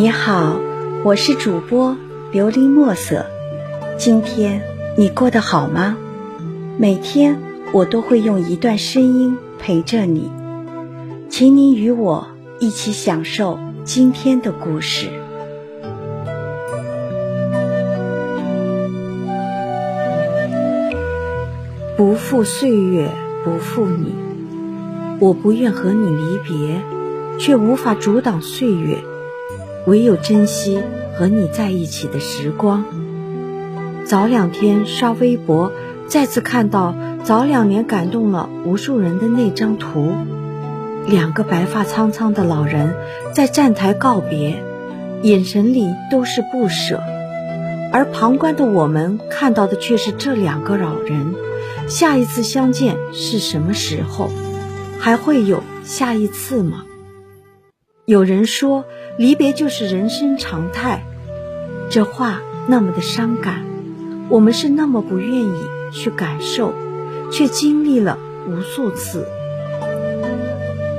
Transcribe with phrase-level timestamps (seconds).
[0.00, 0.60] 你好，
[1.02, 1.96] 我是主播
[2.32, 3.26] 琉璃墨色。
[3.96, 4.62] 今天
[4.96, 5.96] 你过得好吗？
[6.78, 7.36] 每天
[7.72, 10.30] 我都会用一段声音陪着你，
[11.28, 12.28] 请你与我
[12.60, 15.08] 一起享受今天的故事。
[21.96, 23.10] 不负岁月，
[23.42, 24.14] 不负你。
[25.18, 26.82] 我不愿和你离别，
[27.36, 28.98] 却无法阻挡岁月。
[29.86, 30.82] 唯有珍惜
[31.16, 32.84] 和你在一起的时光。
[34.04, 35.72] 早两天刷微博，
[36.08, 40.12] 再次看到早两年感动了无数人的那张图，
[41.06, 42.94] 两个白发苍苍的老人
[43.34, 44.62] 在站台告别，
[45.22, 47.00] 眼神里都是不舍，
[47.92, 51.34] 而旁观的我们看到的却是这两个老人，
[51.86, 54.30] 下一次相见是什么时候？
[55.00, 56.84] 还会有下一次吗？
[58.08, 58.86] 有人说。
[59.18, 61.02] 离别就是人生常态，
[61.90, 63.64] 这话那么的伤感，
[64.28, 65.52] 我们是那么不愿意
[65.92, 66.72] 去感受，
[67.32, 69.26] 却经历了无数次。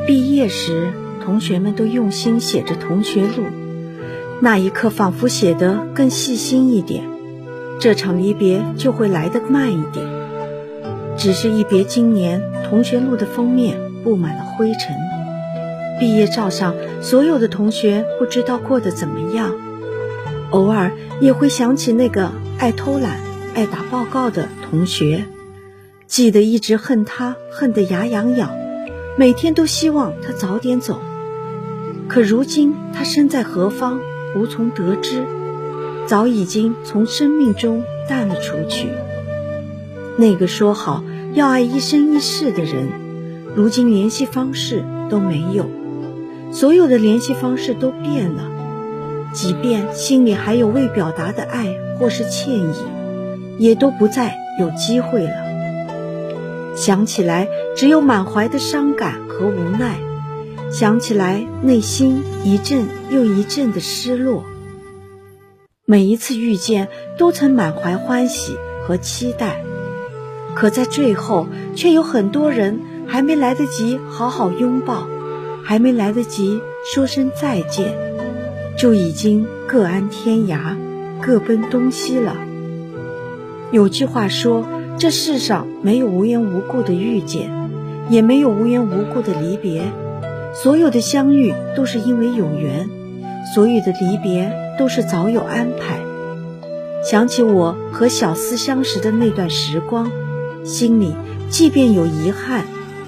[0.05, 0.91] 毕业时，
[1.23, 3.45] 同学们都用心写着同学录，
[4.41, 7.05] 那一刻仿佛写得更细心一点，
[7.80, 10.05] 这场离别就会来得慢一点。
[11.15, 14.93] 只是一别经年，同学录的封面布满了灰尘。
[16.00, 19.53] 毕业照上所有的同学不知道过得怎么样，
[20.52, 23.19] 偶尔也会想起那个爱偷懒、
[23.53, 25.25] 爱打报告的同学，
[26.08, 28.52] 记得一直恨他，恨得牙痒痒，
[29.17, 31.02] 每天都希望他早点走。
[32.08, 34.00] 可如今他身在何方，
[34.36, 35.25] 无从得知，
[36.08, 38.88] 早已经从生命中淡了出去。
[40.17, 42.88] 那个说好要爱一生一世的人，
[43.53, 45.70] 如今联系方式都没有。
[46.52, 48.44] 所有的联系方式都变了，
[49.33, 52.73] 即便心里还有未表达的爱或是歉意，
[53.58, 55.32] 也都不再有机会了。
[56.76, 59.95] 想起来，只有满怀的伤感和无奈；
[60.71, 64.43] 想起来，内心一阵又一阵的失落。
[65.86, 68.55] 每一次遇见，都曾满怀欢喜
[68.86, 69.61] 和期待，
[70.55, 75.08] 可在最后，却有很多人还没来得及好好拥抱。
[75.64, 76.59] 还没来得及
[76.93, 77.93] 说声再见，
[78.77, 80.75] 就已经各安天涯，
[81.21, 82.36] 各奔东西了。
[83.71, 84.65] 有句话说
[84.97, 87.52] ：“这世上没有无缘无故的遇见，
[88.09, 89.83] 也没有无缘无故的离别。
[90.53, 92.89] 所有的相遇都是因为有缘，
[93.53, 95.99] 所有的离别都是早有安排。”
[97.05, 100.11] 想起我和小思相识的那段时光，
[100.65, 101.14] 心里
[101.49, 102.65] 即便有遗憾，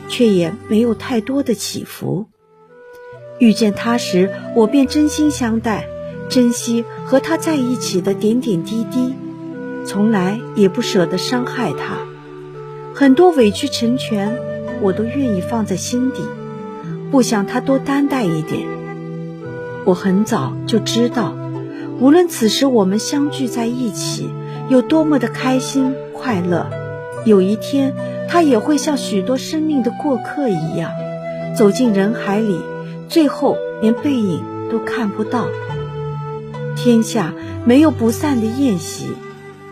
[0.07, 2.27] 却也没有太多的起伏。
[3.41, 5.87] 遇见他时，我便真心相待，
[6.29, 9.15] 珍惜和他在一起的点点滴滴，
[9.83, 11.97] 从来也不舍得伤害他。
[12.93, 14.37] 很多委屈成全，
[14.83, 16.21] 我都愿意放在心底，
[17.09, 18.61] 不想他多担待一点。
[19.85, 21.33] 我很早就知道，
[21.99, 24.29] 无论此时我们相聚在一起
[24.69, 26.69] 有多么的开心快乐，
[27.25, 27.95] 有一天
[28.29, 30.91] 他也会像许多生命的过客一样，
[31.57, 32.61] 走进人海里。
[33.11, 34.41] 最后连背影
[34.71, 35.49] 都看不到。
[36.77, 37.33] 天下
[37.65, 39.07] 没有不散的宴席，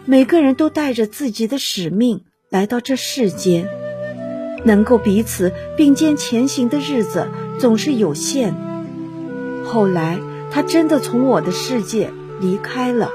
[0.04, 3.70] 每个人都带着自己的使命来到这世间。
[4.66, 7.30] 能够彼此并肩前行的日子
[7.60, 8.54] 总是有限。
[9.64, 10.20] 后来
[10.52, 12.12] 他真的从我的世界
[12.42, 13.10] 离开了，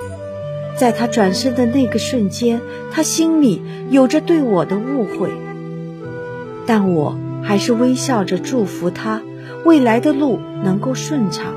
[0.79, 5.35] 在他转身的那个瞬间，他心里有着对我的误会，
[6.65, 9.21] 但我还是微笑着祝福他。
[9.65, 11.55] 未来的路能够顺畅。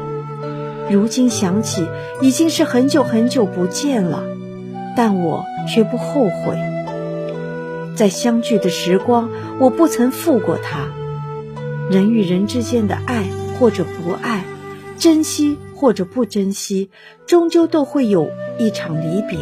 [0.90, 1.86] 如今想起，
[2.22, 4.24] 已经是很久很久不见了，
[4.96, 6.58] 但我却不后悔。
[7.96, 9.30] 在相聚的时光，
[9.60, 10.88] 我不曾负过他。
[11.90, 13.26] 人与人之间的爱
[13.60, 14.44] 或者不爱，
[14.98, 16.90] 珍惜或者不珍惜，
[17.26, 19.38] 终究都会有一场离别。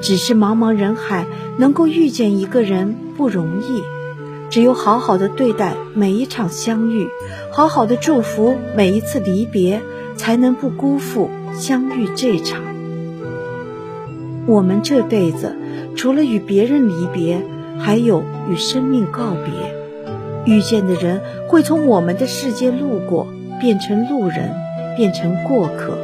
[0.00, 1.26] 只是茫茫人海，
[1.58, 3.82] 能够遇见一个人不容易。
[4.50, 7.08] 只有好好的对待每一场相遇，
[7.50, 9.82] 好好的祝福每一次离别，
[10.16, 12.62] 才能不辜负相遇这场。
[14.46, 15.56] 我们这辈子，
[15.96, 17.42] 除了与别人离别，
[17.78, 19.74] 还有与生命告别。
[20.44, 23.26] 遇见的人会从我们的世界路过，
[23.60, 24.54] 变成路人，
[24.96, 25.98] 变成过客。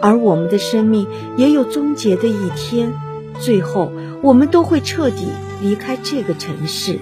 [0.00, 1.06] 而我们的生命
[1.36, 2.92] 也有终结的一天，
[3.40, 3.90] 最后
[4.22, 5.28] 我们都会彻底
[5.62, 6.98] 离开这个城市。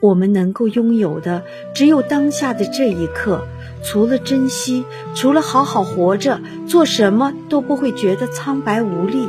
[0.00, 1.42] 我们能够拥有的
[1.74, 3.46] 只有当下的这一刻，
[3.82, 4.84] 除了珍惜，
[5.14, 9.28] 除了好好活着，做什么都不会觉得苍白无力。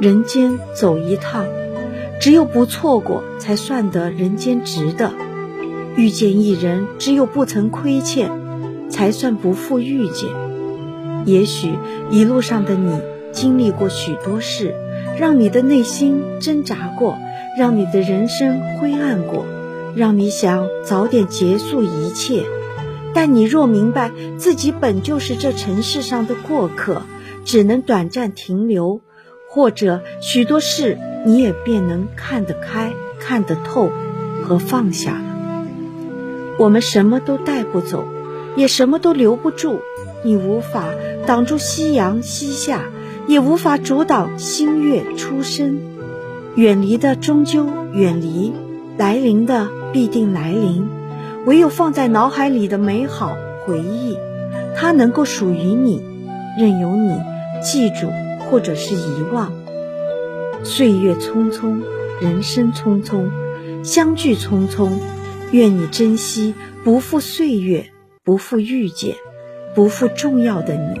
[0.00, 1.46] 人间走一趟，
[2.20, 5.10] 只有不错过，才算得人间值得；
[5.96, 8.30] 遇见一人，只有不曾亏欠，
[8.90, 10.28] 才算不负遇见。
[11.24, 11.72] 也许
[12.10, 13.00] 一路上的你
[13.32, 14.74] 经历过许多事，
[15.18, 17.16] 让你的内心挣扎过。
[17.58, 19.44] 让你的人生灰暗过，
[19.96, 22.44] 让你想早点结束一切。
[23.12, 27.02] 但你若明白自己本就是这尘世上的过客，
[27.44, 29.00] 只能短暂停留，
[29.50, 33.90] 或者许多事你也便能看得开、看得透
[34.44, 35.66] 和放下了。
[36.60, 38.04] 我们什么都带不走，
[38.54, 39.80] 也什么都留不住。
[40.22, 40.84] 你无法
[41.26, 42.84] 挡住夕阳西下，
[43.26, 45.97] 也无法阻挡新月初升。
[46.58, 48.52] 远离的终究远离，
[48.96, 50.88] 来临的必定来临。
[51.46, 54.18] 唯有放在脑海里的美好回忆，
[54.74, 56.02] 它能够属于你，
[56.58, 57.12] 任由你
[57.62, 58.10] 记住
[58.40, 59.52] 或者是遗忘。
[60.64, 61.80] 岁月匆匆，
[62.20, 63.30] 人生匆匆，
[63.84, 64.90] 相聚匆匆。
[65.52, 67.86] 愿你珍惜，不负岁月，
[68.24, 69.14] 不负遇见，
[69.76, 71.00] 不负重要的你。